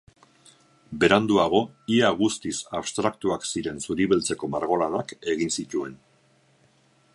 Beranduago, 1.01 1.59
ia 1.97 2.09
guztiz 2.21 2.55
abstraktuak 2.79 3.47
ziren 3.51 3.79
zuri-beltzeko 3.85 4.49
margolanak 4.57 5.17
egin 5.35 5.57
zituen. 5.61 5.97